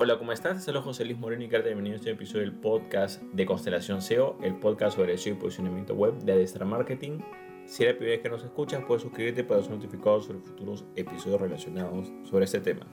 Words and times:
Hola, 0.00 0.16
¿cómo 0.16 0.30
estás? 0.30 0.62
Soy 0.62 0.80
José 0.80 1.04
Luis 1.04 1.18
Moreno 1.18 1.42
y 1.42 1.48
Carta. 1.48 1.66
Bienvenido 1.66 1.94
a 1.94 1.96
este 1.96 2.12
episodio 2.12 2.42
del 2.42 2.52
podcast 2.52 3.20
de 3.20 3.44
Constelación 3.44 4.00
SEO, 4.00 4.38
el 4.44 4.54
podcast 4.54 4.94
sobre 4.94 5.18
SEO 5.18 5.34
y 5.34 5.38
posicionamiento 5.38 5.92
web 5.96 6.14
de 6.20 6.34
Adestra 6.34 6.64
Marketing. 6.64 7.18
Si 7.66 7.82
es 7.82 7.90
la 7.90 7.98
primera 7.98 8.14
vez 8.14 8.22
que 8.22 8.28
nos 8.28 8.44
escuchas, 8.44 8.84
puedes 8.86 9.02
suscribirte 9.02 9.42
para 9.42 9.60
ser 9.60 9.72
notificado 9.72 10.20
sobre 10.20 10.38
futuros 10.38 10.84
episodios 10.94 11.40
relacionados 11.40 12.12
sobre 12.30 12.44
este 12.44 12.60
tema. 12.60 12.86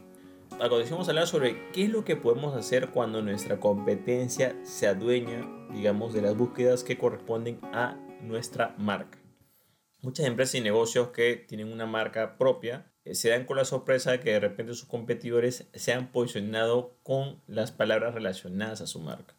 A 0.54 0.62
continuación 0.62 0.94
vamos 0.94 1.08
a 1.08 1.12
hablar 1.12 1.28
sobre 1.28 1.70
qué 1.74 1.84
es 1.84 1.92
lo 1.92 2.04
que 2.04 2.16
podemos 2.16 2.56
hacer 2.56 2.90
cuando 2.90 3.22
nuestra 3.22 3.60
competencia 3.60 4.56
se 4.64 4.88
adueña, 4.88 5.48
digamos, 5.72 6.12
de 6.12 6.24
las 6.24 6.36
búsquedas 6.36 6.84
que 6.84 6.98
corresponden 6.98 7.60
a 7.66 8.00
nuestra 8.24 8.74
marca. 8.80 9.20
Muchas 10.02 10.26
empresas 10.26 10.56
y 10.56 10.62
negocios 10.62 11.10
que 11.10 11.36
tienen 11.36 11.72
una 11.72 11.86
marca 11.86 12.40
propia 12.40 12.92
se 13.14 13.30
dan 13.30 13.46
con 13.46 13.58
la 13.58 13.66
sorpresa 13.66 14.12
de 14.12 14.20
que 14.20 14.32
de 14.32 14.40
repente 14.40 14.74
sus 14.74 14.86
competidores 14.86 15.68
se 15.74 15.94
han 15.94 16.12
posicionado 16.12 16.96
con 17.04 17.42
las 17.48 17.72
palabras 17.72 18.14
relacionadas 18.14 18.82
a 18.82 18.88
su 18.88 19.00
marca. 19.00 19.36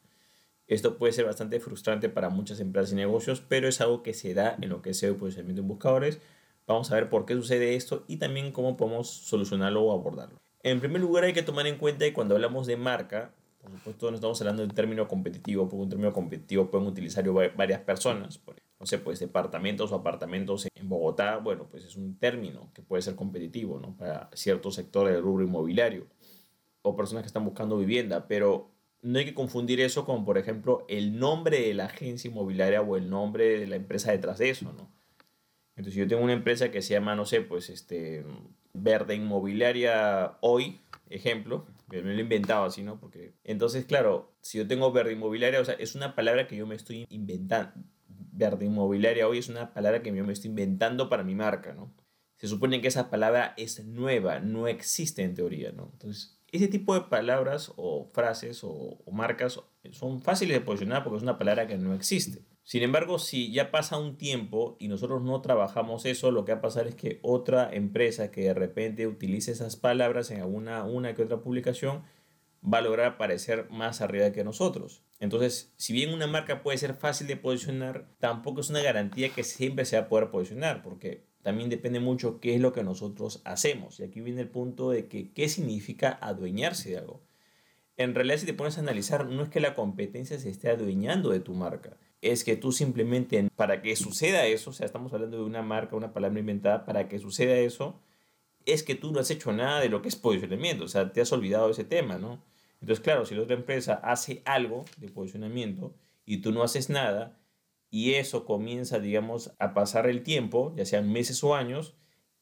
Esto 0.68 0.98
puede 0.98 1.12
ser 1.12 1.27
bastante 1.27 1.60
frustrante 1.60 2.08
para 2.08 2.28
muchas 2.28 2.60
empresas 2.60 2.92
y 2.92 2.96
negocios, 2.96 3.42
pero 3.46 3.68
es 3.68 3.80
algo 3.80 4.02
que 4.02 4.14
se 4.14 4.34
da 4.34 4.56
en 4.60 4.68
lo 4.68 4.82
que 4.82 4.91
es 4.91 5.02
el 5.02 5.14
posicionamiento 5.16 5.62
en 5.62 5.68
buscadores. 5.68 6.20
Vamos 6.66 6.91
a 6.91 6.96
ver 6.96 7.08
por 7.08 7.24
qué 7.27 7.34
sucede 7.34 7.77
esto 7.77 8.05
y 8.08 8.16
también 8.16 8.50
cómo 8.50 8.77
podemos 8.77 9.08
solucionarlo 9.08 9.83
o 9.83 9.92
abordarlo. 9.92 10.41
En 10.62 10.80
primer 10.80 11.00
lugar 11.00 11.24
hay 11.24 11.33
que 11.33 11.42
tomar 11.42 11.66
en 11.69 11.78
cuenta 11.78 12.05
que 12.05 12.12
cuando 12.12 12.34
hablamos 12.34 12.66
de 12.66 12.77
marca, 12.77 13.33
por 13.62 13.70
supuesto 13.70 14.10
no 14.10 14.16
estamos 14.16 14.41
hablando 14.41 14.62
de 14.62 14.69
un 14.69 14.74
término 14.74 15.06
competitivo, 15.06 15.69
porque 15.69 15.83
un 15.83 15.88
término 15.88 16.12
competitivo 16.12 16.70
pueden 16.70 16.88
utilizar 16.88 17.24
varias 17.56 17.80
personas. 17.80 18.38
Por 18.38 18.56
no 18.78 18.86
sé, 18.86 18.98
pues 18.98 19.18
departamentos 19.20 19.92
o 19.92 19.96
apartamentos 19.96 20.68
en 20.74 20.88
Bogotá, 20.88 21.38
bueno, 21.38 21.66
pues 21.70 21.84
es 21.84 21.96
un 21.96 22.18
término 22.18 22.70
que 22.74 22.82
puede 22.82 23.02
ser 23.02 23.14
competitivo, 23.14 23.80
¿no? 23.80 23.96
Para 23.96 24.30
ciertos 24.34 24.74
sectores 24.74 25.14
del 25.14 25.22
rubro 25.22 25.44
inmobiliario 25.44 26.06
o 26.82 26.94
personas 26.94 27.22
que 27.22 27.28
están 27.28 27.44
buscando 27.44 27.78
vivienda, 27.78 28.28
pero 28.28 28.70
no 29.02 29.18
hay 29.18 29.24
que 29.24 29.34
confundir 29.34 29.80
eso 29.80 30.04
con, 30.04 30.24
por 30.24 30.38
ejemplo, 30.38 30.84
el 30.88 31.18
nombre 31.18 31.60
de 31.60 31.74
la 31.74 31.86
agencia 31.86 32.28
inmobiliaria 32.30 32.83
o 32.83 32.96
el 32.96 33.08
nombre 33.08 33.58
de 33.58 33.66
la 33.66 33.77
empresa 33.77 34.12
detrás 34.12 34.38
de 34.38 34.50
eso, 34.50 34.72
¿no? 34.72 34.90
Entonces, 35.77 35.94
yo 35.94 36.08
tengo 36.08 36.22
una 36.22 36.33
empresa 36.33 36.70
que 36.70 36.83
se 36.83 36.94
llama, 36.94 37.14
no 37.14 37.27
sé, 37.27 37.42
pues, 37.42 37.68
este, 37.70 38.24
Verde 38.72 39.14
Inmobiliaria 39.14 40.38
Hoy, 40.40 40.80
ejemplo, 41.11 41.66
me 41.88 42.00
lo 42.00 42.11
he 42.11 42.20
inventado 42.20 42.64
así, 42.64 42.83
¿no? 42.83 42.98
Porque, 42.98 43.34
entonces, 43.44 43.84
claro, 43.84 44.33
si 44.40 44.58
yo 44.58 44.66
tengo 44.66 44.90
Verde 44.90 45.12
Inmobiliaria, 45.12 45.61
o 45.61 45.64
sea, 45.64 45.74
es 45.74 45.94
una 45.94 46.14
palabra 46.14 46.46
que 46.46 46.56
yo 46.56 46.66
me 46.66 46.74
estoy 46.74 47.06
inventando, 47.11 47.74
verde 48.37 48.67
inmobiliaria 48.67 49.29
hoy 49.29 49.39
es 49.39 49.48
una 49.48 49.73
palabra 49.73 50.03
que 50.03 50.15
yo 50.15 50.25
me 50.25 50.33
estoy 50.33 50.51
inventando 50.51 51.09
para 51.09 51.25
mi 51.25 51.34
marca, 51.34 51.73
¿no? 51.73 51.95
Se 52.37 52.48
supone 52.48 52.81
que 52.81 52.89
esa 52.89 53.11
palabra 53.11 53.55
es 53.56 53.84
nueva, 53.84 54.41
no 54.41 54.69
existe 54.69 55.23
en 55.23 55.34
teoría, 55.34 55.73
¿no? 55.73 55.91
Entonces, 55.92 56.39
ese 56.53 56.69
tipo 56.69 56.95
de 56.95 57.03
palabras 57.03 57.73
o 57.77 58.11
frases 58.12 58.61
o, 58.62 59.03
marcas 59.11 59.61
son 59.92 60.20
fáciles 60.20 60.57
de 60.57 60.64
posicionar 60.64 61.03
porque 61.03 61.19
es 61.19 61.23
una 61.23 61.39
palabra 61.39 61.67
que 61.67 61.79
no 61.79 61.95
existe. 61.95 62.45
Sin 62.62 62.83
embargo, 62.83 63.19
si 63.19 63.53
ya 63.53 63.70
pasa 63.70 63.97
un 63.97 64.17
tiempo 64.17 64.77
y 64.81 64.89
nosotros 64.89 65.23
no 65.23 65.41
trabajamos 65.41 66.05
eso, 66.05 66.33
lo 66.33 66.45
que 66.45 66.53
va 66.53 66.59
a 66.59 66.62
pasar 66.62 66.89
es 66.89 66.97
que 66.97 67.20
otra 67.23 67.73
empresa 67.73 68.31
que 68.31 68.42
de 68.42 68.55
repente 68.55 69.07
utilice 69.07 69.53
esas 69.53 69.77
palabras 69.77 70.31
en 70.31 70.41
alguna 70.41 70.84
una 70.84 71.14
que 71.14 71.23
otra 71.23 71.41
publicación 71.41 72.03
va 72.72 72.78
a 72.78 72.83
lograr 72.83 73.06
aparecer 73.06 73.69
más 73.70 74.00
arriba 74.00 74.33
que 74.33 74.45
nosotros. 74.45 75.03
Entonces, 75.19 75.72
si 75.77 75.92
bien 75.92 76.12
una 76.12 76.27
marca 76.27 76.62
puede 76.62 76.78
ser 76.78 76.95
fácil 76.95 77.27
de 77.27 77.36
posicionar, 77.36 78.08
tampoco 78.19 78.61
es 78.61 78.70
una 78.70 78.83
garantía 78.83 79.31
que 79.31 79.45
siempre 79.45 79.84
se 79.84 79.97
va 79.97 80.05
a 80.05 80.08
poder 80.08 80.31
posicionar, 80.31 80.83
porque 80.83 81.25
también 81.42 81.70
depende 81.70 82.00
mucho 82.00 82.41
qué 82.41 82.55
es 82.55 82.61
lo 82.61 82.73
que 82.73 82.83
nosotros 82.83 83.41
hacemos. 83.45 84.00
Y 84.00 84.05
aquí 84.05 84.20
viene 84.20 84.42
el 84.42 84.48
punto 84.48 84.91
de 84.91 85.06
que 85.06 85.33
qué 85.33 85.48
significa 85.48 86.19
adueñarse 86.20 86.91
de 86.91 86.98
algo. 86.98 87.23
En 87.97 88.14
realidad, 88.14 88.39
si 88.39 88.47
te 88.47 88.53
pones 88.53 88.77
a 88.77 88.80
analizar, 88.80 89.27
no 89.27 89.42
es 89.42 89.48
que 89.48 89.61
la 89.61 89.75
competencia 89.75 90.39
se 90.39 90.51
esté 90.51 90.69
adueñando 90.69 91.30
de 91.30 91.41
tu 91.41 91.55
marca, 91.55 91.97
es 92.20 92.45
que 92.45 92.56
tú 92.56 92.73
simplemente, 92.73 93.48
para 93.56 93.80
que 93.80 93.97
suceda 93.97 94.47
eso, 94.47 94.70
o 94.70 94.73
sea, 94.73 94.86
estamos 94.86 95.12
hablando 95.12 95.39
de 95.39 95.45
una 95.45 95.63
marca, 95.63 95.96
una 95.96 96.13
palabra 96.13 96.39
inventada, 96.39 96.85
para 96.85 97.08
que 97.08 97.19
suceda 97.19 97.57
eso, 97.57 98.01
es 98.67 98.83
que 98.83 98.95
tú 98.95 99.13
no 99.13 99.20
has 99.20 99.30
hecho 99.30 99.52
nada 99.52 99.80
de 99.80 99.89
lo 99.89 100.02
que 100.02 100.08
es 100.08 100.17
posicionamiento, 100.17 100.85
o 100.85 100.89
sea, 100.89 101.13
te 101.13 101.20
has 101.20 101.33
olvidado 101.33 101.67
de 101.67 101.73
ese 101.73 101.85
tema, 101.85 102.19
¿no? 102.19 102.42
Entonces, 102.81 103.03
claro, 103.03 103.25
si 103.27 103.35
la 103.35 103.42
otra 103.42 103.57
empresa 103.57 103.95
hace 103.95 104.42
algo 104.45 104.85
de 104.98 105.09
posicionamiento 105.09 105.95
y 106.25 106.39
tú 106.39 106.53
no 106.53 106.63
haces 106.63 106.91
nada, 106.91 107.39
y 107.91 108.14
eso 108.14 108.45
comienza, 108.45 108.98
digamos, 108.98 109.53
a 109.59 109.73
pasar 109.75 110.09
el 110.09 110.23
tiempo, 110.23 110.75
ya 110.77 110.85
sean 110.85 111.11
meses 111.13 111.42
o 111.45 111.55
años, 111.55 111.97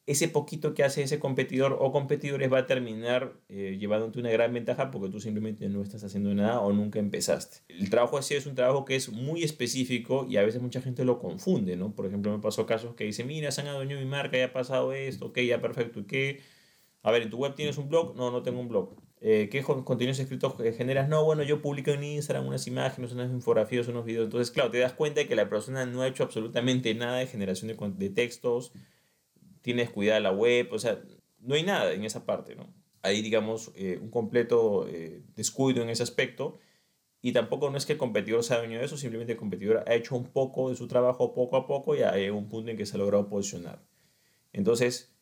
ese 0.06 0.28
poquito 0.28 0.74
que 0.74 0.84
hace 0.84 1.02
ese 1.02 1.18
competidor 1.18 1.78
o 1.80 1.90
competidores 1.90 2.52
va 2.52 2.58
a 2.58 2.66
terminar 2.66 3.40
eh, 3.48 3.76
llevándote 3.78 4.20
una 4.20 4.30
gran 4.30 4.52
ventaja 4.52 4.90
porque 4.90 5.08
tú 5.08 5.18
simplemente 5.18 5.68
no 5.70 5.82
estás 5.82 6.04
haciendo 6.04 6.34
nada 6.34 6.60
o 6.60 6.72
nunca 6.72 6.98
empezaste. 6.98 7.58
El 7.68 7.88
trabajo 7.88 8.18
así 8.18 8.34
es 8.34 8.44
un 8.46 8.54
trabajo 8.54 8.84
que 8.84 8.96
es 8.96 9.08
muy 9.10 9.42
específico 9.44 10.26
y 10.28 10.36
a 10.36 10.42
veces 10.42 10.60
mucha 10.60 10.82
gente 10.82 11.04
lo 11.06 11.18
confunde, 11.18 11.76
¿no? 11.76 11.94
Por 11.94 12.06
ejemplo, 12.06 12.32
me 12.32 12.38
pasó 12.38 12.66
casos 12.66 12.94
que 12.94 13.04
dice, 13.04 13.24
mira, 13.24 13.50
se 13.50 13.62
han 13.62 13.68
adueñado 13.68 14.00
mi 14.00 14.06
marca, 14.06 14.36
ya 14.36 14.46
ha 14.46 14.52
pasado 14.52 14.92
esto, 14.92 15.26
ok, 15.26 15.38
ya 15.40 15.60
perfecto, 15.60 16.00
¿y 16.00 16.04
qué? 16.04 16.40
A 17.02 17.10
ver, 17.10 17.22
¿en 17.22 17.30
tu 17.30 17.38
web 17.38 17.54
tienes 17.54 17.78
un 17.78 17.88
blog? 17.88 18.14
No, 18.16 18.30
no 18.30 18.42
tengo 18.42 18.60
un 18.60 18.68
blog. 18.68 18.96
Eh, 19.26 19.48
¿Qué 19.50 19.62
contenidos 19.62 20.18
escritos 20.18 20.54
generas? 20.76 21.08
No, 21.08 21.24
bueno, 21.24 21.42
yo 21.44 21.62
publico 21.62 21.90
en 21.90 22.04
Instagram 22.04 22.46
unas 22.46 22.66
imágenes, 22.66 23.10
unas 23.12 23.30
infografías, 23.30 23.88
unos 23.88 24.04
videos. 24.04 24.26
Entonces, 24.26 24.50
claro, 24.50 24.70
te 24.70 24.78
das 24.78 24.92
cuenta 24.92 25.20
de 25.20 25.26
que 25.26 25.34
la 25.34 25.48
persona 25.48 25.86
no 25.86 26.02
ha 26.02 26.08
hecho 26.08 26.24
absolutamente 26.24 26.94
nada 26.94 27.16
de 27.16 27.26
generación 27.26 27.68
de, 27.74 28.06
de 28.06 28.10
textos, 28.10 28.74
tienes 29.62 29.88
cuidada 29.88 30.20
la 30.20 30.30
web, 30.30 30.68
o 30.72 30.78
sea, 30.78 31.00
no 31.38 31.54
hay 31.54 31.62
nada 31.62 31.94
en 31.94 32.04
esa 32.04 32.26
parte, 32.26 32.54
¿no? 32.54 32.74
Hay, 33.00 33.22
digamos, 33.22 33.72
eh, 33.76 33.98
un 33.98 34.10
completo 34.10 34.86
eh, 34.88 35.22
descuido 35.34 35.82
en 35.82 35.88
ese 35.88 36.02
aspecto. 36.02 36.58
Y 37.22 37.32
tampoco 37.32 37.70
no 37.70 37.78
es 37.78 37.86
que 37.86 37.94
el 37.94 37.98
competidor 37.98 38.44
se 38.44 38.52
ha 38.52 38.58
venido 38.58 38.80
de 38.80 38.84
eso, 38.86 38.98
simplemente 38.98 39.32
el 39.32 39.38
competidor 39.38 39.84
ha 39.86 39.94
hecho 39.94 40.16
un 40.16 40.26
poco 40.26 40.68
de 40.68 40.76
su 40.76 40.86
trabajo 40.86 41.32
poco 41.32 41.56
a 41.56 41.66
poco 41.66 41.96
y 41.96 42.02
hay 42.02 42.28
un 42.28 42.50
punto 42.50 42.70
en 42.70 42.76
que 42.76 42.84
se 42.84 42.96
ha 42.96 42.98
logrado 42.98 43.26
posicionar. 43.30 43.80
Entonces, 44.52 45.13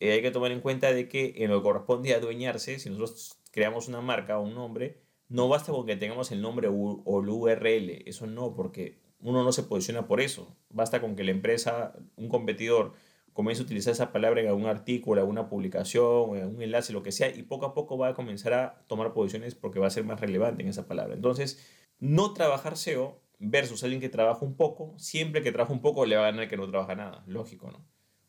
eh, 0.00 0.12
hay 0.12 0.22
que 0.22 0.30
tomar 0.30 0.52
en 0.52 0.60
cuenta 0.60 0.92
de 0.92 1.08
que 1.08 1.34
en 1.38 1.50
lo 1.50 1.58
que 1.58 1.64
corresponde 1.64 2.14
a 2.14 2.18
adueñarse, 2.18 2.78
si 2.78 2.90
nosotros 2.90 3.38
creamos 3.50 3.88
una 3.88 4.00
marca 4.00 4.38
o 4.38 4.42
un 4.42 4.54
nombre, 4.54 5.00
no 5.28 5.48
basta 5.48 5.72
con 5.72 5.86
que 5.86 5.96
tengamos 5.96 6.30
el 6.32 6.40
nombre 6.42 6.68
o 6.68 7.20
el 7.20 7.28
URL, 7.28 8.02
eso 8.06 8.26
no, 8.26 8.54
porque 8.54 8.98
uno 9.20 9.42
no 9.42 9.52
se 9.52 9.62
posiciona 9.62 10.06
por 10.06 10.20
eso. 10.20 10.56
Basta 10.70 11.00
con 11.00 11.16
que 11.16 11.24
la 11.24 11.30
empresa, 11.32 11.94
un 12.16 12.28
competidor, 12.28 12.92
comience 13.32 13.62
a 13.62 13.66
utilizar 13.66 13.92
esa 13.92 14.12
palabra 14.12 14.40
en 14.40 14.48
algún 14.48 14.66
artículo, 14.66 15.20
alguna 15.20 15.48
publicación, 15.48 16.36
en 16.36 16.56
un 16.56 16.62
enlace, 16.62 16.92
lo 16.92 17.02
que 17.02 17.12
sea, 17.12 17.28
y 17.34 17.42
poco 17.42 17.66
a 17.66 17.74
poco 17.74 17.98
va 17.98 18.08
a 18.08 18.14
comenzar 18.14 18.54
a 18.54 18.84
tomar 18.86 19.12
posiciones 19.12 19.54
porque 19.54 19.78
va 19.78 19.88
a 19.88 19.90
ser 19.90 20.04
más 20.04 20.20
relevante 20.20 20.62
en 20.62 20.68
esa 20.68 20.86
palabra. 20.86 21.14
Entonces, 21.14 21.66
no 21.98 22.32
trabajar 22.32 22.76
SEO 22.76 23.20
versus 23.38 23.82
alguien 23.84 24.00
que 24.00 24.08
trabaja 24.08 24.44
un 24.44 24.56
poco, 24.56 24.94
siempre 24.98 25.42
que 25.42 25.52
trabaja 25.52 25.72
un 25.72 25.82
poco 25.82 26.06
le 26.06 26.16
va 26.16 26.28
a 26.28 26.30
ganar 26.30 26.48
que 26.48 26.56
no 26.56 26.68
trabaja 26.68 26.94
nada, 26.94 27.24
lógico, 27.26 27.70
¿no? 27.70 27.84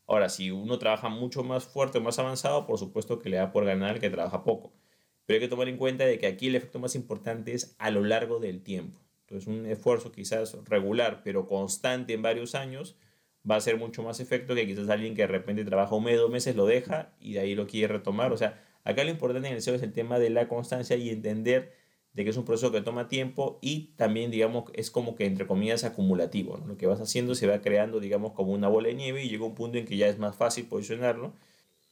Ahora, 0.08 0.30
si 0.30 0.50
uno 0.50 0.78
trabaja 0.78 1.10
mucho 1.10 1.44
más 1.44 1.66
fuerte 1.66 1.98
o 1.98 2.00
más 2.00 2.18
avanzado, 2.18 2.66
por 2.66 2.78
supuesto 2.78 3.18
que 3.18 3.28
le 3.28 3.36
da 3.36 3.52
por 3.52 3.66
ganar 3.66 3.94
el 3.94 4.00
que 4.00 4.08
trabaja 4.08 4.42
poco. 4.42 4.72
Pero 5.26 5.36
hay 5.36 5.40
que 5.40 5.48
tomar 5.48 5.68
en 5.68 5.76
cuenta 5.76 6.06
de 6.06 6.18
que 6.18 6.26
aquí 6.26 6.48
el 6.48 6.56
efecto 6.56 6.78
más 6.78 6.94
importante 6.94 7.52
es 7.52 7.76
a 7.78 7.90
lo 7.90 8.02
largo 8.02 8.40
del 8.40 8.62
tiempo. 8.62 8.98
Entonces, 9.20 9.46
un 9.46 9.66
esfuerzo 9.66 10.10
quizás 10.10 10.56
regular, 10.64 11.20
pero 11.22 11.46
constante 11.46 12.14
en 12.14 12.22
varios 12.22 12.54
años, 12.54 12.96
va 13.48 13.56
a 13.56 13.60
ser 13.60 13.76
mucho 13.76 14.02
más 14.02 14.18
efecto 14.18 14.54
que 14.54 14.66
quizás 14.66 14.88
alguien 14.88 15.14
que 15.14 15.22
de 15.22 15.28
repente 15.28 15.62
trabaja 15.66 15.94
un 15.94 16.04
mes, 16.04 16.16
dos 16.16 16.30
meses, 16.30 16.56
lo 16.56 16.64
deja 16.64 17.12
y 17.20 17.34
de 17.34 17.40
ahí 17.40 17.54
lo 17.54 17.66
quiere 17.66 17.92
retomar. 17.92 18.32
O 18.32 18.38
sea, 18.38 18.64
acá 18.84 19.04
lo 19.04 19.10
importante 19.10 19.48
en 19.48 19.54
el 19.54 19.62
SEO 19.62 19.74
es 19.74 19.82
el 19.82 19.92
tema 19.92 20.18
de 20.18 20.30
la 20.30 20.48
constancia 20.48 20.96
y 20.96 21.10
entender 21.10 21.74
de 22.18 22.24
que 22.24 22.30
es 22.30 22.36
un 22.36 22.44
proceso 22.44 22.72
que 22.72 22.80
toma 22.80 23.06
tiempo 23.06 23.60
y 23.62 23.92
también, 23.94 24.32
digamos, 24.32 24.64
es 24.74 24.90
como 24.90 25.14
que, 25.14 25.24
entre 25.24 25.46
comillas, 25.46 25.84
acumulativo. 25.84 26.60
Lo 26.66 26.76
que 26.76 26.88
vas 26.88 27.00
haciendo 27.00 27.36
se 27.36 27.46
va 27.46 27.60
creando, 27.60 28.00
digamos, 28.00 28.32
como 28.32 28.50
una 28.50 28.66
bola 28.66 28.88
de 28.88 28.94
nieve 28.94 29.22
y 29.22 29.28
llega 29.28 29.44
un 29.44 29.54
punto 29.54 29.78
en 29.78 29.84
que 29.84 29.96
ya 29.96 30.08
es 30.08 30.18
más 30.18 30.34
fácil 30.34 30.66
posicionarlo. 30.66 31.32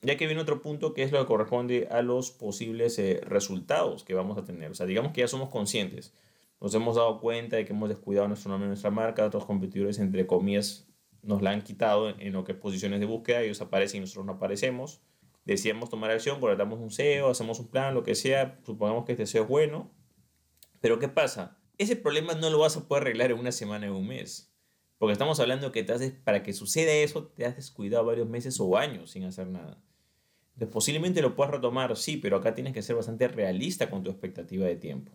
Ya 0.02 0.16
que 0.16 0.26
viene 0.26 0.42
otro 0.42 0.60
punto 0.62 0.94
que 0.94 1.04
es 1.04 1.12
lo 1.12 1.20
que 1.20 1.26
corresponde 1.26 1.86
a 1.92 2.02
los 2.02 2.32
posibles 2.32 2.98
eh, 2.98 3.20
resultados 3.22 4.02
que 4.02 4.14
vamos 4.14 4.36
a 4.36 4.44
tener. 4.44 4.68
O 4.68 4.74
sea, 4.74 4.84
digamos 4.84 5.12
que 5.12 5.20
ya 5.20 5.28
somos 5.28 5.48
conscientes. 5.48 6.12
Nos 6.60 6.74
hemos 6.74 6.96
dado 6.96 7.20
cuenta 7.20 7.54
de 7.54 7.64
que 7.64 7.72
hemos 7.72 7.88
descuidado 7.88 8.26
nuestro 8.26 8.50
nombre, 8.50 8.66
nuestra 8.66 8.90
marca, 8.90 9.24
otros 9.24 9.44
competidores, 9.44 10.00
entre 10.00 10.26
comillas, 10.26 10.88
nos 11.22 11.40
la 11.40 11.52
han 11.52 11.62
quitado 11.62 12.10
en, 12.10 12.32
lo 12.32 12.42
que 12.42 12.50
es 12.50 12.58
posiciones 12.58 12.98
de 12.98 13.06
búsqueda, 13.06 13.42
ellos 13.42 13.60
aparecen 13.60 13.98
y 13.98 14.00
nosotros 14.00 14.26
no 14.26 14.32
aparecemos. 14.32 15.00
Decíamos 15.44 15.88
tomar 15.88 16.10
acción, 16.10 16.40
contratamos 16.40 16.80
un 16.80 16.90
SEO, 16.90 17.30
hacemos 17.30 17.60
un 17.60 17.68
plan, 17.68 17.94
lo 17.94 18.02
que 18.02 18.16
sea, 18.16 18.58
supongamos 18.66 19.04
que 19.04 19.12
este 19.12 19.26
SEO 19.26 19.44
es 19.44 19.48
bueno, 19.48 19.92
pero 20.80 20.98
¿qué 20.98 21.08
pasa? 21.08 21.58
Ese 21.78 21.96
problema 21.96 22.34
no 22.34 22.50
lo 22.50 22.58
vas 22.58 22.76
a 22.76 22.88
poder 22.88 23.02
arreglar 23.02 23.30
en 23.30 23.38
una 23.38 23.52
semana 23.52 23.90
o 23.92 23.98
un 23.98 24.08
mes. 24.08 24.52
Porque 24.98 25.12
estamos 25.12 25.40
hablando 25.40 25.72
que 25.72 25.82
te 25.82 25.92
haces, 25.92 26.12
para 26.12 26.42
que 26.42 26.52
suceda 26.52 26.92
eso, 26.92 27.26
te 27.26 27.44
has 27.44 27.56
descuidado 27.56 28.04
varios 28.04 28.28
meses 28.28 28.58
o 28.60 28.76
años 28.76 29.10
sin 29.10 29.24
hacer 29.24 29.46
nada. 29.46 29.78
Entonces, 30.54 30.72
posiblemente 30.72 31.20
lo 31.20 31.36
puedas 31.36 31.52
retomar, 31.52 31.94
sí, 31.96 32.16
pero 32.16 32.38
acá 32.38 32.54
tienes 32.54 32.72
que 32.72 32.80
ser 32.80 32.96
bastante 32.96 33.28
realista 33.28 33.90
con 33.90 34.02
tu 34.02 34.10
expectativa 34.10 34.66
de 34.66 34.76
tiempo. 34.76 35.12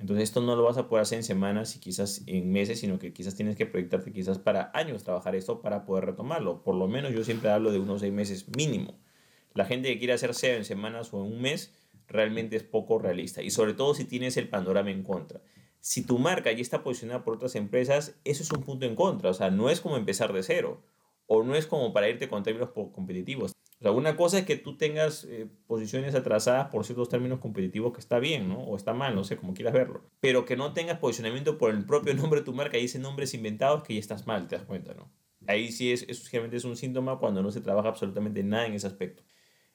Entonces, 0.00 0.24
esto 0.24 0.40
no 0.40 0.56
lo 0.56 0.64
vas 0.64 0.76
a 0.76 0.88
poder 0.88 1.02
hacer 1.02 1.18
en 1.18 1.24
semanas 1.24 1.76
y 1.76 1.78
quizás 1.78 2.22
en 2.26 2.50
meses, 2.50 2.80
sino 2.80 2.98
que 2.98 3.12
quizás 3.12 3.36
tienes 3.36 3.54
que 3.54 3.66
proyectarte 3.66 4.12
quizás 4.12 4.38
para 4.38 4.72
años 4.74 5.04
trabajar 5.04 5.36
esto 5.36 5.60
para 5.60 5.84
poder 5.84 6.06
retomarlo. 6.06 6.64
Por 6.64 6.74
lo 6.74 6.88
menos 6.88 7.12
yo 7.12 7.22
siempre 7.22 7.50
hablo 7.50 7.70
de 7.70 7.78
unos 7.78 8.00
seis 8.00 8.12
meses 8.12 8.46
mínimo. 8.56 8.98
La 9.54 9.66
gente 9.66 9.88
que 9.88 9.98
quiere 9.98 10.14
hacer 10.14 10.34
SEO 10.34 10.56
en 10.56 10.64
semanas 10.64 11.12
o 11.12 11.24
en 11.24 11.32
un 11.32 11.40
mes, 11.42 11.74
realmente 12.10 12.56
es 12.56 12.62
poco 12.62 12.98
realista. 12.98 13.42
Y 13.42 13.50
sobre 13.50 13.74
todo 13.74 13.94
si 13.94 14.04
tienes 14.04 14.36
el 14.36 14.48
panorama 14.48 14.90
en 14.90 15.02
contra. 15.02 15.40
Si 15.80 16.04
tu 16.04 16.18
marca 16.18 16.52
ya 16.52 16.60
está 16.60 16.82
posicionada 16.82 17.24
por 17.24 17.34
otras 17.34 17.54
empresas, 17.54 18.20
eso 18.24 18.42
es 18.42 18.50
un 18.52 18.62
punto 18.62 18.84
en 18.84 18.94
contra. 18.94 19.30
O 19.30 19.34
sea, 19.34 19.50
no 19.50 19.70
es 19.70 19.80
como 19.80 19.96
empezar 19.96 20.32
de 20.32 20.42
cero. 20.42 20.82
O 21.26 21.42
no 21.42 21.54
es 21.54 21.66
como 21.66 21.92
para 21.92 22.08
irte 22.08 22.28
con 22.28 22.42
términos 22.42 22.70
competitivos. 22.70 23.52
O 23.80 23.82
sea, 23.82 23.92
una 23.92 24.14
cosa 24.14 24.40
es 24.40 24.44
que 24.44 24.56
tú 24.56 24.76
tengas 24.76 25.24
eh, 25.24 25.48
posiciones 25.66 26.14
atrasadas 26.14 26.68
por 26.68 26.84
ciertos 26.84 27.08
términos 27.08 27.38
competitivos 27.38 27.94
que 27.94 28.00
está 28.00 28.18
bien, 28.18 28.46
¿no? 28.46 28.62
O 28.62 28.76
está 28.76 28.92
mal, 28.92 29.14
no 29.14 29.24
sé, 29.24 29.38
como 29.38 29.54
quieras 29.54 29.72
verlo. 29.72 30.02
Pero 30.20 30.44
que 30.44 30.54
no 30.54 30.74
tengas 30.74 30.98
posicionamiento 30.98 31.56
por 31.56 31.70
el 31.70 31.86
propio 31.86 32.12
nombre 32.14 32.40
de 32.40 32.44
tu 32.44 32.52
marca 32.52 32.76
y 32.76 32.84
ese 32.84 32.98
nombre 32.98 33.24
es 33.24 33.32
inventado, 33.32 33.78
es 33.78 33.82
que 33.84 33.94
ya 33.94 34.00
estás 34.00 34.26
mal, 34.26 34.48
te 34.48 34.56
das 34.56 34.66
cuenta, 34.66 34.92
¿no? 34.92 35.10
Ahí 35.46 35.72
sí 35.72 35.92
es, 35.92 36.04
generalmente 36.28 36.58
es 36.58 36.64
un 36.64 36.76
síntoma 36.76 37.18
cuando 37.18 37.42
no 37.42 37.50
se 37.50 37.62
trabaja 37.62 37.88
absolutamente 37.88 38.42
nada 38.42 38.66
en 38.66 38.74
ese 38.74 38.86
aspecto. 38.86 39.22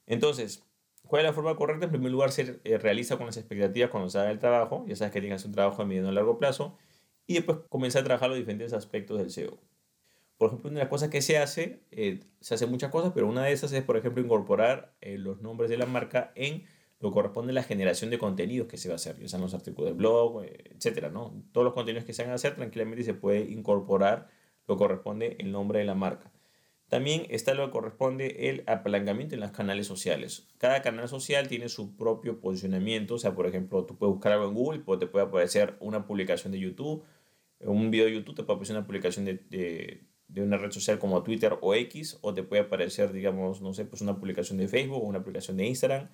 Entonces, 0.05 0.63
¿cuál 1.07 1.21
es 1.21 1.27
la 1.27 1.33
forma 1.33 1.55
correcta? 1.55 1.85
En 1.85 1.91
primer 1.91 2.11
lugar, 2.11 2.31
ser 2.31 2.59
eh, 2.63 2.77
realista 2.77 3.17
con 3.17 3.25
las 3.25 3.37
expectativas 3.37 3.89
cuando 3.89 4.09
se 4.09 4.19
haga 4.19 4.31
el 4.31 4.39
trabajo. 4.39 4.85
Ya 4.87 4.95
sabes 4.95 5.13
que 5.13 5.21
tienes 5.21 5.45
un 5.45 5.51
trabajo 5.51 5.81
a 5.81 5.85
mediano 5.85 6.11
y 6.11 6.15
largo 6.15 6.37
plazo. 6.37 6.77
Y 7.27 7.35
después 7.35 7.59
comenzar 7.69 8.01
a 8.01 8.05
trabajar 8.05 8.29
los 8.29 8.37
diferentes 8.37 8.73
aspectos 8.73 9.17
del 9.17 9.31
SEO. 9.31 9.57
Por 10.37 10.49
ejemplo, 10.49 10.69
una 10.69 10.79
de 10.79 10.83
las 10.83 10.89
cosas 10.89 11.09
que 11.09 11.21
se 11.21 11.37
hace, 11.37 11.81
eh, 11.91 12.19
se 12.41 12.55
hace 12.55 12.67
muchas 12.67 12.91
cosas, 12.91 13.13
pero 13.13 13.27
una 13.27 13.43
de 13.43 13.53
esas 13.53 13.71
es, 13.71 13.83
por 13.83 13.97
ejemplo, 13.97 14.21
incorporar 14.21 14.93
eh, 15.01 15.17
los 15.17 15.41
nombres 15.41 15.69
de 15.69 15.77
la 15.77 15.85
marca 15.85 16.31
en 16.35 16.65
lo 16.99 17.09
que 17.09 17.13
corresponde 17.13 17.51
a 17.51 17.55
la 17.55 17.63
generación 17.63 18.09
de 18.09 18.17
contenidos 18.17 18.67
que 18.67 18.77
se 18.77 18.89
va 18.89 18.93
a 18.93 18.95
hacer, 18.95 19.17
ya 19.19 19.27
sean 19.27 19.41
los 19.41 19.53
artículos 19.53 19.89
del 19.89 19.97
blog, 19.97 20.43
etcétera, 20.43 21.09
¿no? 21.09 21.43
Todos 21.51 21.65
los 21.65 21.73
contenidos 21.73 22.05
que 22.05 22.13
se 22.13 22.23
van 22.23 22.31
a 22.31 22.35
hacer, 22.35 22.55
tranquilamente 22.55 23.03
se 23.03 23.13
puede 23.13 23.41
incorporar 23.41 24.29
lo 24.67 24.75
que 24.75 24.79
corresponde 24.79 25.35
el 25.39 25.51
nombre 25.51 25.79
de 25.79 25.85
la 25.85 25.95
marca. 25.95 26.31
También 26.89 27.25
está 27.29 27.53
lo 27.55 27.65
que 27.65 27.71
corresponde 27.71 28.49
el 28.49 28.63
apalancamiento 28.67 29.33
en 29.33 29.41
los 29.41 29.51
canales 29.51 29.87
sociales. 29.87 30.47
Cada 30.59 30.81
canal 30.81 31.09
social 31.09 31.47
tiene 31.47 31.67
su 31.67 31.95
propio 31.95 32.39
posicionamiento. 32.39 33.15
O 33.15 33.17
sea, 33.17 33.33
por 33.33 33.47
ejemplo, 33.47 33.85
tú 33.85 33.97
puedes 33.97 34.13
buscar 34.13 34.33
algo 34.33 34.47
en 34.47 34.53
Google, 34.53 34.79
pues 34.79 34.99
te 34.99 35.07
puede 35.07 35.25
aparecer 35.25 35.75
una 35.79 36.05
publicación 36.05 36.53
de 36.53 36.59
YouTube, 36.59 37.03
un 37.59 37.89
video 37.89 38.05
de 38.05 38.13
YouTube 38.13 38.35
te 38.35 38.43
puede 38.43 38.57
aparecer 38.57 38.75
una 38.77 38.85
publicación 38.85 39.25
de, 39.25 40.05
de, 40.27 40.41
una 40.41 40.57
red 40.57 40.71
social 40.71 40.99
como 40.99 41.23
Twitter 41.23 41.57
o 41.61 41.73
X, 41.73 42.19
o 42.21 42.33
te 42.33 42.43
puede 42.43 42.63
aparecer, 42.63 43.11
digamos, 43.13 43.61
no 43.61 43.73
sé, 43.73 43.85
pues 43.85 44.01
una 44.01 44.19
publicación 44.19 44.57
de 44.57 44.67
Facebook 44.67 45.01
o 45.01 45.07
una 45.07 45.23
publicación 45.23 45.57
de 45.57 45.65
Instagram, 45.65 46.09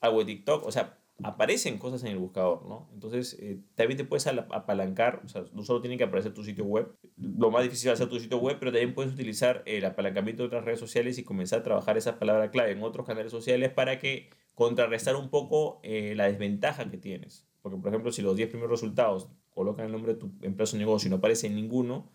algo 0.00 0.20
de 0.20 0.24
TikTok. 0.26 0.66
O 0.66 0.72
sea, 0.72 0.99
aparecen 1.22 1.78
cosas 1.78 2.02
en 2.04 2.12
el 2.12 2.18
buscador, 2.18 2.66
¿no? 2.66 2.88
Entonces, 2.92 3.36
eh, 3.40 3.60
también 3.74 3.96
te 3.96 4.04
puedes 4.04 4.26
apalancar, 4.26 5.22
o 5.24 5.28
sea, 5.28 5.44
no 5.52 5.62
solo 5.62 5.80
tiene 5.80 5.96
que 5.96 6.04
aparecer 6.04 6.34
tu 6.34 6.44
sitio 6.44 6.64
web, 6.64 6.92
lo 7.16 7.50
más 7.50 7.62
difícil 7.62 7.88
va 7.90 7.94
a 7.94 7.96
ser 7.96 8.08
tu 8.08 8.18
sitio 8.20 8.38
web, 8.38 8.56
pero 8.58 8.72
también 8.72 8.94
puedes 8.94 9.12
utilizar 9.12 9.62
el 9.66 9.84
apalancamiento 9.84 10.42
de 10.42 10.48
otras 10.48 10.64
redes 10.64 10.80
sociales 10.80 11.18
y 11.18 11.24
comenzar 11.24 11.60
a 11.60 11.62
trabajar 11.62 11.96
esa 11.96 12.18
palabra 12.18 12.50
clave 12.50 12.72
en 12.72 12.82
otros 12.82 13.06
canales 13.06 13.30
sociales 13.30 13.70
para 13.70 13.98
que 13.98 14.30
contrarrestar 14.54 15.16
un 15.16 15.30
poco 15.30 15.80
eh, 15.82 16.14
la 16.16 16.26
desventaja 16.26 16.90
que 16.90 16.98
tienes. 16.98 17.46
Porque, 17.62 17.78
por 17.78 17.88
ejemplo, 17.88 18.12
si 18.12 18.22
los 18.22 18.36
10 18.36 18.48
primeros 18.50 18.70
resultados 18.70 19.28
colocan 19.50 19.86
el 19.86 19.92
nombre 19.92 20.14
de 20.14 20.20
tu 20.20 20.32
empresa 20.42 20.76
o 20.76 20.78
negocio 20.78 21.08
y 21.08 21.10
no 21.10 21.16
aparece 21.16 21.48
ninguno, 21.50 22.10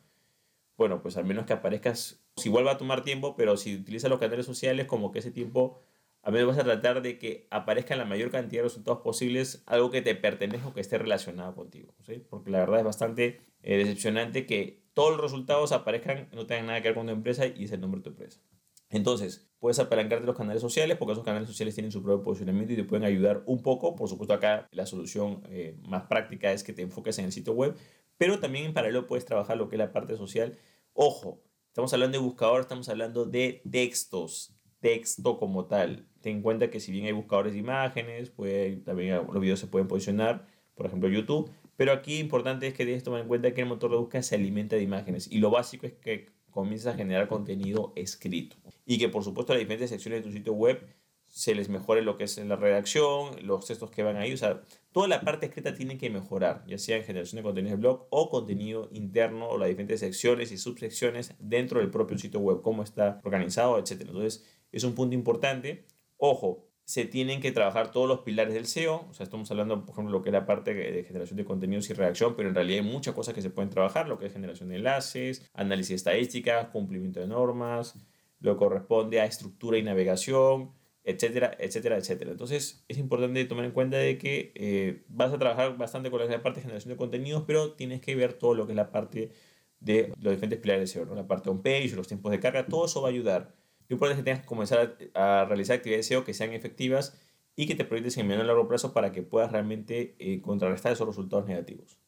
bueno, 0.78 1.02
pues 1.02 1.18
al 1.18 1.26
menos 1.26 1.46
que 1.46 1.54
aparezcas, 1.54 2.24
si 2.36 2.50
vuelva 2.50 2.72
a 2.72 2.78
tomar 2.78 3.04
tiempo, 3.04 3.36
pero 3.36 3.56
si 3.58 3.76
utilizas 3.76 4.10
los 4.10 4.20
canales 4.20 4.46
sociales, 4.46 4.88
como 4.88 5.12
que 5.12 5.20
ese 5.20 5.32
tiempo 5.32 5.80
a 6.26 6.32
veces 6.32 6.48
vas 6.48 6.58
a 6.58 6.64
tratar 6.64 7.04
de 7.04 7.20
que 7.20 7.48
aparezca 7.52 7.94
en 7.94 8.00
la 8.00 8.06
mayor 8.06 8.32
cantidad 8.32 8.64
de 8.64 8.68
resultados 8.68 9.02
posibles 9.02 9.62
algo 9.68 9.92
que 9.92 10.02
te 10.02 10.16
pertenezca 10.16 10.68
o 10.68 10.74
que 10.74 10.82
esté 10.82 10.98
relacionado 10.98 11.54
contigo. 11.54 11.94
¿sí? 12.04 12.26
Porque 12.28 12.50
la 12.50 12.60
verdad 12.60 12.80
es 12.80 12.86
bastante 12.86 13.42
eh, 13.62 13.78
decepcionante 13.78 14.48
que 14.48 14.84
todos 14.96 15.12
los 15.12 15.22
resultados 15.22 15.72
aparezcan, 15.72 16.28
no 16.34 16.48
tengan 16.48 16.66
nada 16.66 16.82
que 16.82 16.88
ver 16.88 16.96
con 16.96 17.06
tu 17.06 17.12
empresa 17.12 17.46
y 17.46 17.66
es 17.66 17.72
el 17.72 17.80
nombre 17.80 18.00
de 18.00 18.06
tu 18.06 18.10
empresa. 18.10 18.42
Entonces, 18.90 19.48
puedes 19.60 19.78
apalancarte 19.78 20.26
los 20.26 20.36
canales 20.36 20.62
sociales 20.64 20.98
porque 20.98 21.12
esos 21.12 21.24
canales 21.24 21.48
sociales 21.48 21.76
tienen 21.76 21.92
su 21.92 22.02
propio 22.02 22.24
posicionamiento 22.24 22.74
y 22.74 22.78
te 22.78 22.86
pueden 22.86 23.06
ayudar 23.06 23.44
un 23.46 23.62
poco. 23.62 23.96
Por 23.96 24.10
supuesto, 24.10 24.34
acá 24.34 24.68
la 24.72 24.88
solución 24.88 25.44
eh, 25.50 25.78
más 25.84 26.08
práctica 26.08 26.52
es 26.52 26.64
que 26.64 26.74
te 26.74 26.82
enfoques 26.82 27.20
en 27.20 27.26
el 27.26 27.34
sitio 27.34 27.54
web, 27.54 27.76
pero 28.18 28.40
también 28.40 28.66
en 28.66 28.74
paralelo 28.74 29.06
puedes 29.06 29.26
trabajar 29.26 29.58
lo 29.58 29.70
que 29.70 29.76
es 29.76 29.80
la 29.80 29.92
parte 29.92 30.18
social. 30.18 30.58
Ojo, 30.94 31.44
estamos 31.68 31.94
hablando 31.94 32.18
de 32.18 32.24
buscador, 32.24 32.62
estamos 32.62 32.90
hablando 32.90 33.26
de 33.26 33.62
textos, 33.70 34.56
texto 34.80 35.38
como 35.38 35.66
tal 35.66 36.08
ten 36.26 36.38
en 36.38 36.42
cuenta 36.42 36.72
que 36.72 36.80
si 36.80 36.92
bien 36.92 37.06
hay 37.06 37.12
buscadores 37.12 37.54
de 37.54 37.60
imágenes, 37.60 38.32
puede, 38.32 38.78
también 38.78 39.22
los 39.32 39.40
videos 39.40 39.60
se 39.60 39.68
pueden 39.68 39.88
posicionar, 39.88 40.48
por 40.74 40.88
ejemplo 40.88 41.08
YouTube, 41.08 41.52
pero 41.78 41.92
aquí 41.92 42.18
importante 42.18 42.66
es 42.66 42.74
que 42.74 42.84
debes 42.84 43.04
tomar 43.04 43.22
en 43.22 43.28
cuenta 43.28 43.54
que 43.54 43.62
el 43.62 43.68
motor 43.68 43.92
de 43.92 43.98
búsqueda 43.98 44.24
se 44.24 44.34
alimenta 44.34 44.76
de 44.76 44.82
imágenes 44.82 45.32
y 45.32 45.38
lo 45.38 45.52
básico 45.52 45.86
es 45.86 45.94
que 45.94 46.32
comiences 46.50 46.88
a 46.88 46.96
generar 46.96 47.28
contenido 47.28 47.94
escrito 47.96 48.56
y 48.88 48.98
que 48.98 49.08
por 49.08 49.24
supuesto 49.24 49.54
las 49.54 49.60
diferentes 49.60 49.92
secciones 49.92 50.22
de 50.24 50.28
tu 50.28 50.36
sitio 50.36 50.54
web 50.54 50.84
se 51.28 51.54
les 51.54 51.70
mejore 51.70 52.02
lo 52.02 52.18
que 52.18 52.24
es 52.24 52.38
la 52.40 52.56
redacción, 52.56 53.46
los 53.46 53.68
textos 53.68 53.92
que 53.92 54.02
van 54.02 54.18
ahí, 54.18 54.34
o 54.34 54.38
sea, 54.38 54.64
toda 54.92 55.08
la 55.08 55.22
parte 55.22 55.46
escrita 55.46 55.76
tiene 55.76 56.00
que 56.00 56.10
mejorar, 56.10 56.64
ya 56.66 56.80
sea 56.80 56.98
en 56.98 57.04
generación 57.04 57.38
de 57.38 57.44
contenido 57.44 57.76
de 57.76 57.82
blog 57.82 58.08
o 58.10 58.32
contenido 58.32 58.90
interno 58.94 59.48
o 59.48 59.60
las 59.60 59.70
diferentes 59.70 60.00
secciones 60.00 60.52
y 60.52 60.58
subsecciones 60.58 61.36
dentro 61.38 61.82
del 61.82 61.92
propio 61.92 62.18
sitio 62.18 62.40
web, 62.40 62.64
cómo 62.64 62.82
está 62.82 63.22
organizado, 63.24 63.78
etc. 63.78 64.02
Entonces, 64.02 64.44
es 64.72 64.84
un 64.84 64.96
punto 64.96 65.14
importante 65.14 65.86
Ojo, 66.28 66.66
se 66.86 67.06
tienen 67.06 67.40
que 67.40 67.52
trabajar 67.52 67.92
todos 67.92 68.08
los 68.08 68.22
pilares 68.22 68.56
del 68.56 68.66
SEO. 68.66 69.06
O 69.10 69.14
sea, 69.14 69.26
estamos 69.26 69.50
hablando, 69.52 69.86
por 69.86 69.94
ejemplo, 69.94 70.12
lo 70.12 70.24
que 70.24 70.30
es 70.30 70.34
la 70.34 70.48
parte 70.48 70.74
de 70.74 71.04
generación 71.04 71.38
de 71.38 71.46
contenidos 71.46 71.88
y 71.90 71.94
redacción, 71.94 72.36
pero 72.36 72.50
en 72.50 72.56
realidad 72.56 72.84
hay 72.84 72.92
muchas 72.92 73.14
cosas 73.14 73.36
que 73.36 73.44
se 73.44 73.52
pueden 73.52 73.70
trabajar, 73.70 74.08
lo 74.08 74.18
que 74.18 74.26
es 74.26 74.34
generación 74.34 74.70
de 74.70 74.78
enlaces, 74.78 75.48
análisis 75.54 75.96
estadística, 75.96 76.72
cumplimiento 76.72 77.20
de 77.20 77.28
normas, 77.28 77.96
lo 78.40 78.54
que 78.54 78.58
corresponde 78.58 79.20
a 79.22 79.26
estructura 79.26 79.78
y 79.78 79.84
navegación, 79.84 80.72
etcétera, 81.04 81.56
etcétera, 81.60 81.98
etcétera. 81.98 82.32
Entonces, 82.32 82.84
es 82.88 82.98
importante 82.98 83.46
tomar 83.46 83.66
en 83.66 83.72
cuenta 83.72 83.98
de 83.98 84.18
que 84.18 84.52
eh, 84.56 85.04
vas 85.08 85.32
a 85.32 85.38
trabajar 85.38 85.78
bastante 85.78 86.10
con 86.10 86.28
la 86.28 86.42
parte 86.42 86.60
de 86.60 86.64
generación 86.64 86.92
de 86.92 86.98
contenidos, 86.98 87.44
pero 87.46 87.74
tienes 87.74 88.02
que 88.02 88.16
ver 88.16 88.34
todo 88.34 88.56
lo 88.56 88.66
que 88.66 88.72
es 88.72 88.78
la 88.78 88.92
parte 88.92 89.32
de 89.80 90.12
los 90.20 90.34
diferentes 90.34 90.60
pilares 90.60 90.94
del 90.94 91.06
SEO, 91.06 91.16
la 91.16 91.28
parte 91.28 91.52
on-page, 91.52 91.96
los 91.96 92.08
tiempos 92.08 92.32
de 92.32 92.40
carga, 92.40 92.66
todo 92.66 92.86
eso 92.86 93.04
va 93.04 93.10
a 93.10 93.12
ayudar 93.12 93.65
lo 93.88 93.96
importante 93.96 94.20
es 94.20 94.24
que 94.24 94.24
tengas 94.24 94.42
que 94.42 94.48
comenzar 94.48 94.98
a, 95.14 95.46
realizar 95.46 95.78
actividades 95.78 96.08
SEO 96.08 96.24
que 96.24 96.34
sean 96.34 96.54
efectivas 96.54 97.20
y 97.56 97.68
que 97.68 97.76
te 97.76 97.86
proyectes 97.86 98.18
en 98.18 98.28
mediano 98.28 98.44
y 98.44 98.48
largo 98.48 98.68
plazo 98.68 98.94
para 98.94 99.12
que 99.12 99.22
puedas 99.22 99.52
realmente 99.52 100.16
eh, 100.20 100.42
contrarrestar 100.42 100.92
esos 100.92 101.08
resultados 101.08 101.46
negativos. 101.46 102.00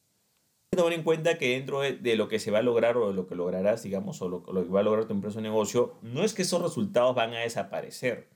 Tomar 0.72 0.94
en 0.94 1.04
cuenta 1.04 1.38
que 1.38 1.52
dentro 1.52 1.80
de, 1.82 2.16
lo 2.18 2.28
que 2.28 2.40
se 2.40 2.52
va 2.52 2.60
a 2.60 2.62
lograr 2.62 2.98
o 2.98 3.08
de 3.08 3.14
lo 3.14 3.26
que 3.26 3.36
lograrás, 3.36 3.84
digamos, 3.84 4.22
o 4.22 4.28
lo, 4.28 4.44
que 4.44 4.52
va 4.70 4.82
a 4.82 4.84
lograr 4.84 5.06
tu 5.06 5.14
empresa 5.14 5.40
o 5.40 5.42
negocio, 5.42 5.96
no 6.02 6.24
es 6.24 6.34
que 6.34 6.42
esos 6.42 6.62
resultados 6.62 7.16
van 7.16 7.34
a 7.34 7.40
desaparecer. 7.40 8.30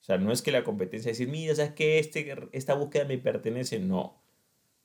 O 0.00 0.04
sea, 0.04 0.18
no 0.18 0.30
es 0.30 0.42
que 0.42 0.52
la 0.52 0.62
competencia 0.62 1.10
decir, 1.10 1.28
mira, 1.28 1.54
¿sabes 1.54 1.72
que 1.72 1.98
este, 1.98 2.32
esta 2.52 2.74
búsqueda 2.74 3.06
me 3.06 3.18
pertenece? 3.18 3.80
No. 3.80 4.22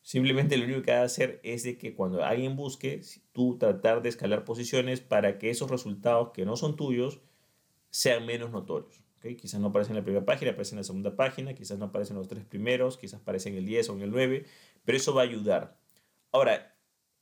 Simplemente 0.02 0.58
lo 0.58 0.66
único 0.66 0.82
que 0.82 0.92
va 0.92 1.02
a 1.02 1.04
hacer 1.04 1.40
es 1.44 1.64
que 1.78 1.94
cuando 1.94 2.24
alguien 2.24 2.56
busque, 2.56 3.02
tú 3.34 3.58
tratar 3.58 4.02
de 4.02 4.10
escalar 4.10 4.44
posiciones 4.46 5.02
para 5.02 5.38
que 5.38 5.50
esos 5.50 5.70
resultados 5.70 6.32
que 6.34 6.46
no 6.46 6.56
son 6.56 6.76
tuyos 6.76 7.22
sean 7.90 8.26
menos 8.26 8.52
notorios. 8.52 9.04
¿okay? 9.18 9.36
Quizás 9.36 9.60
no 9.60 9.68
aparecen 9.68 9.96
en 9.96 10.02
la 10.02 10.04
primera 10.04 10.26
página, 10.26 10.52
aparecen 10.52 10.78
en 10.78 10.82
la 10.82 10.84
segunda 10.84 11.16
página, 11.16 11.54
quizás 11.54 11.78
no 11.78 11.86
aparecen 11.86 12.16
en 12.16 12.20
los 12.20 12.28
tres 12.28 12.46
primeros, 12.46 12.98
quizás 12.98 13.22
aparecen 13.22 13.54
en 13.54 13.60
el 13.60 13.66
10 13.66 13.90
o 13.90 13.94
en 13.94 14.02
el 14.02 14.12
9, 14.12 14.46
pero 14.86 14.98
eso 14.98 15.14
va 15.14 15.22
a 15.22 15.26
ayudar. 15.26 15.78
Ahora, 16.32 16.76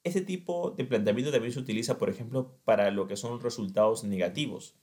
este 0.04 0.22
tipo 0.22 0.72
de 0.72 0.86
planteamiento 0.86 1.32
también 1.32 1.54
se 1.54 1.60
utiliza, 1.60 1.98
por 1.98 2.10
ejemplo, 2.10 2.58
para 2.64 2.92
lo 2.92 3.08
que 3.08 3.18
son 3.18 3.42
resultados 3.42 4.04
negativos. 4.04 4.76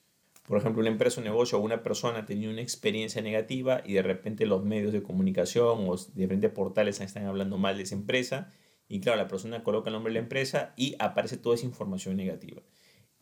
Por 0.46 0.58
ejemplo, 0.58 0.80
una 0.82 0.90
empresa, 0.90 1.20
un 1.20 1.24
negocio 1.24 1.58
o 1.58 1.62
una 1.62 1.82
persona 1.82 2.26
tenía 2.26 2.50
una 2.50 2.60
experiencia 2.60 3.22
negativa 3.22 3.82
y 3.84 3.94
de 3.94 4.02
repente 4.02 4.44
los 4.44 4.62
medios 4.62 4.92
de 4.92 5.02
comunicación 5.02 5.88
o 5.88 5.96
diferentes 6.14 6.50
portales 6.50 7.00
están 7.00 7.24
hablando 7.24 7.56
mal 7.56 7.78
de 7.78 7.84
esa 7.84 7.94
empresa 7.94 8.52
y 8.86 9.00
claro, 9.00 9.16
la 9.16 9.28
persona 9.28 9.62
coloca 9.64 9.88
el 9.88 9.94
nombre 9.94 10.12
de 10.12 10.20
la 10.20 10.24
empresa 10.24 10.74
y 10.76 10.96
aparece 10.98 11.38
toda 11.38 11.54
esa 11.54 11.64
información 11.64 12.16
negativa 12.16 12.60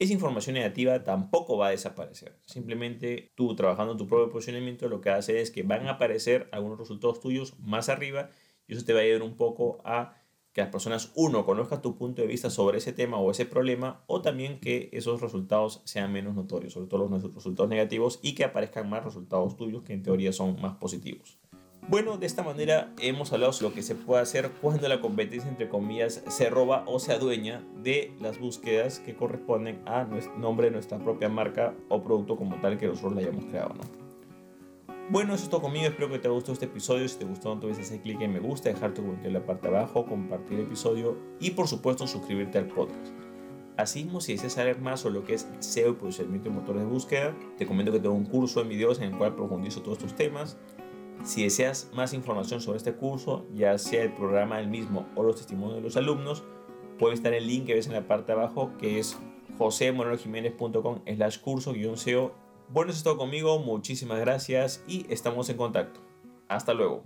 esa 0.04 0.12
información 0.12 0.54
negativa 0.54 1.02
tampoco 1.04 1.56
va 1.56 1.68
a 1.68 1.70
desaparecer. 1.70 2.38
Simplemente 2.46 3.32
tú 3.34 3.54
trabajando 3.54 3.92
en 3.92 3.98
tu 3.98 4.06
propio 4.06 4.30
posicionamiento 4.30 4.88
lo 4.88 5.00
que 5.00 5.10
hace 5.10 5.40
es 5.40 5.50
que 5.50 5.62
van 5.62 5.86
a 5.86 5.92
aparecer 5.92 6.48
algunos 6.52 6.78
resultados 6.78 7.20
tuyos 7.20 7.58
más 7.58 7.88
arriba 7.88 8.30
y 8.66 8.74
eso 8.74 8.84
te 8.84 8.92
va 8.92 9.00
a 9.00 9.02
ayudar 9.02 9.22
un 9.22 9.36
poco 9.36 9.80
a 9.84 10.16
que 10.52 10.60
las 10.60 10.70
personas, 10.70 11.12
uno, 11.14 11.46
conozcan 11.46 11.80
tu 11.80 11.96
punto 11.96 12.20
de 12.20 12.28
vista 12.28 12.50
sobre 12.50 12.78
ese 12.78 12.92
tema 12.92 13.18
o 13.18 13.30
ese 13.30 13.46
problema, 13.46 14.04
o 14.06 14.20
también 14.20 14.60
que 14.60 14.90
esos 14.92 15.22
resultados 15.22 15.80
sean 15.84 16.12
menos 16.12 16.34
notorios, 16.34 16.74
sobre 16.74 16.88
todo 16.88 17.08
los 17.08 17.34
resultados 17.34 17.70
negativos, 17.70 18.20
y 18.22 18.34
que 18.34 18.44
aparezcan 18.44 18.88
más 18.90 19.02
resultados 19.02 19.56
tuyos 19.56 19.82
que 19.82 19.94
en 19.94 20.02
teoría 20.02 20.32
son 20.32 20.60
más 20.60 20.76
positivos. 20.76 21.41
Bueno, 21.88 22.16
de 22.16 22.26
esta 22.26 22.44
manera 22.44 22.92
hemos 23.00 23.32
hablado 23.32 23.52
sobre 23.52 23.70
lo 23.70 23.74
que 23.74 23.82
se 23.82 23.96
puede 23.96 24.22
hacer 24.22 24.52
cuando 24.60 24.88
la 24.88 25.00
competencia, 25.00 25.50
entre 25.50 25.68
comillas, 25.68 26.22
se 26.28 26.48
roba 26.48 26.84
o 26.86 27.00
se 27.00 27.12
adueña 27.12 27.64
de 27.82 28.14
las 28.20 28.38
búsquedas 28.38 29.00
que 29.00 29.16
corresponden 29.16 29.82
a 29.84 30.04
nuestro 30.04 30.38
nombre 30.38 30.66
de 30.66 30.70
nuestra 30.70 30.98
propia 30.98 31.28
marca 31.28 31.74
o 31.88 32.00
producto 32.02 32.36
como 32.36 32.60
tal 32.60 32.78
que 32.78 32.86
nosotros 32.86 33.14
la 33.14 33.22
hayamos 33.22 33.46
creado. 33.46 33.74
¿no? 33.74 34.02
Bueno, 35.10 35.34
eso 35.34 35.44
es 35.44 35.50
todo 35.50 35.60
conmigo. 35.60 35.86
Espero 35.86 36.08
que 36.08 36.20
te 36.20 36.28
haya 36.28 36.34
gustado 36.34 36.52
este 36.52 36.66
episodio. 36.66 37.08
Si 37.08 37.18
te 37.18 37.24
gustó, 37.24 37.52
no 37.52 37.60
te 37.60 37.66
olvides 37.66 37.84
hacer 37.84 38.00
clic 38.00 38.20
en 38.20 38.32
me 38.32 38.38
gusta, 38.38 38.68
dejar 38.68 38.94
tu 38.94 39.02
comentario 39.02 39.36
en 39.36 39.42
la 39.42 39.46
parte 39.46 39.68
de 39.68 39.76
abajo, 39.76 40.06
compartir 40.06 40.60
el 40.60 40.66
episodio 40.66 41.18
y, 41.40 41.50
por 41.50 41.66
supuesto, 41.66 42.06
suscribirte 42.06 42.58
al 42.58 42.68
podcast. 42.68 43.12
Asimismo, 43.76 44.20
si 44.20 44.34
deseas 44.34 44.52
saber 44.52 44.80
más 44.80 45.00
sobre 45.00 45.16
lo 45.16 45.24
que 45.24 45.34
es 45.34 45.48
SEO 45.58 45.90
y 45.90 45.94
posicionamiento 45.94 46.48
de 46.48 46.54
motores 46.54 46.82
de 46.82 46.88
búsqueda, 46.88 47.34
te 47.58 47.66
comento 47.66 47.90
que 47.90 47.98
tengo 47.98 48.14
un 48.14 48.26
curso 48.26 48.60
en 48.60 48.68
videos 48.68 49.00
en 49.00 49.12
el 49.12 49.18
cual 49.18 49.34
profundizo 49.34 49.82
todos 49.82 49.98
estos 49.98 50.14
temas 50.14 50.56
Si 51.22 51.44
deseas 51.44 51.88
más 51.94 52.14
información 52.14 52.60
sobre 52.60 52.78
este 52.78 52.94
curso, 52.94 53.46
ya 53.54 53.78
sea 53.78 54.02
el 54.02 54.12
programa 54.12 54.58
del 54.58 54.68
mismo 54.68 55.06
o 55.14 55.22
los 55.22 55.36
testimonios 55.36 55.76
de 55.76 55.82
los 55.82 55.96
alumnos, 55.96 56.42
puedes 56.98 57.20
estar 57.20 57.32
el 57.32 57.46
link 57.46 57.66
que 57.66 57.74
ves 57.74 57.86
en 57.86 57.92
la 57.92 58.08
parte 58.08 58.32
de 58.32 58.38
abajo 58.38 58.72
que 58.78 58.98
es 58.98 59.18
josemorenojiménez.com 59.58 61.02
slash 61.06 61.38
curso-seo. 61.38 62.34
Bueno, 62.68 62.90
eso 62.90 62.98
es 62.98 63.04
todo 63.04 63.18
conmigo, 63.18 63.58
muchísimas 63.60 64.18
gracias 64.18 64.82
y 64.88 65.06
estamos 65.10 65.48
en 65.48 65.56
contacto. 65.56 66.00
Hasta 66.48 66.74
luego. 66.74 67.04